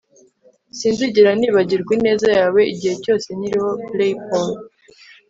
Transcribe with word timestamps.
Sinzigera 0.77 1.31
nibagirwa 1.39 1.91
ineza 1.97 2.27
yawe 2.37 2.61
igihe 2.73 2.95
cyose 3.03 3.27
nkiriho 3.37 3.69
blaypaul 3.91 4.51